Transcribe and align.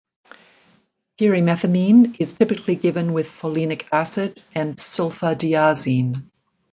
Pyrimethamine 1.19 2.19
is 2.19 2.33
typically 2.33 2.73
given 2.75 3.13
with 3.13 3.29
folinic 3.29 3.83
acid 3.91 4.41
and 4.55 4.75
sulfadiazine. 4.75 6.23